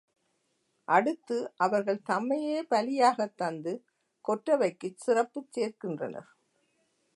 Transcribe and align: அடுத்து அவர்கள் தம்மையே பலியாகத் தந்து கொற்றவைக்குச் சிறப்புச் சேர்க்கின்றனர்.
அடுத்து 0.87 1.53
அவர்கள் 1.57 1.99
தம்மையே 2.09 2.57
பலியாகத் 2.69 3.35
தந்து 3.35 3.73
கொற்றவைக்குச் 4.25 4.99
சிறப்புச் 5.05 5.51
சேர்க்கின்றனர். 5.53 6.29